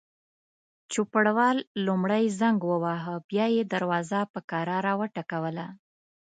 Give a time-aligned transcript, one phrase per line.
[0.91, 5.67] چوپړوال لومړی زنګ وواهه، بیا یې دروازه په کراره وټکوله.